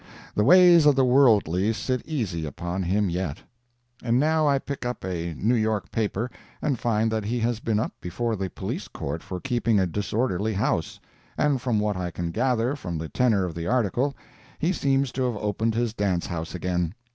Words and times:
The 0.33 0.43
ways 0.43 0.87
of 0.87 0.95
the 0.95 1.05
worldly 1.05 1.71
sit 1.73 2.01
easy 2.07 2.43
upon 2.47 2.81
him 2.81 3.07
yet. 3.07 3.37
And 4.01 4.19
now 4.19 4.47
I 4.47 4.57
pick 4.57 4.83
up 4.83 5.05
a 5.05 5.35
New 5.35 5.53
York 5.53 5.91
paper, 5.91 6.31
and 6.59 6.79
find 6.79 7.11
that 7.11 7.25
he 7.25 7.39
has 7.41 7.59
been 7.59 7.79
up 7.79 7.91
before 8.01 8.35
the 8.35 8.49
Police 8.49 8.87
court 8.87 9.21
for 9.21 9.39
keeping 9.39 9.79
a 9.79 9.85
disorderly 9.85 10.53
house—and 10.53 11.61
from 11.61 11.79
what 11.79 11.97
I 11.97 12.09
can 12.09 12.31
gather 12.31 12.75
from 12.75 12.97
the 12.97 13.09
tenor 13.09 13.45
of 13.45 13.53
the 13.53 13.67
article, 13.67 14.15
he 14.57 14.73
seems 14.73 15.11
to 15.11 15.23
have 15.25 15.37
opened 15.37 15.75
his 15.75 15.93
dance 15.93 16.25
house 16.25 16.55
again. 16.55 16.95